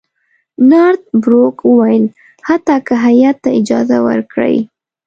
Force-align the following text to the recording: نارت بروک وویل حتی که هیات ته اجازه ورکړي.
نارت 0.69 1.03
بروک 1.23 1.57
وویل 1.65 2.05
حتی 2.47 2.75
که 2.87 2.95
هیات 3.05 3.37
ته 3.43 3.49
اجازه 3.59 3.97
ورکړي. 4.07 4.57